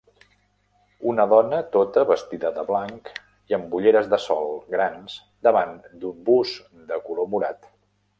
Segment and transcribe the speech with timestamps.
[1.09, 3.11] Una dona tota vestida de blanc
[3.51, 6.55] i amb ulleres de sol grans davant d'un bus
[6.91, 7.71] de color morat.